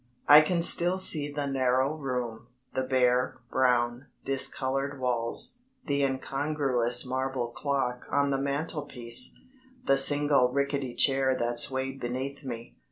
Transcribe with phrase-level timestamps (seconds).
[0.27, 7.51] I can still see the narrow room, the bare, brown, discoloured walls, the incongruous marble
[7.51, 9.35] clock on the mantel piece,
[9.85, 12.77] the single rickety chair that swayed beneath me.